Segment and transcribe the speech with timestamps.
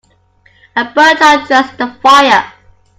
[0.75, 2.51] A burnt child dreads the fire.